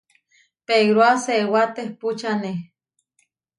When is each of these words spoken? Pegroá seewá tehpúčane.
Pegroá 0.67 1.11
seewá 1.25 1.63
tehpúčane. 1.75 2.53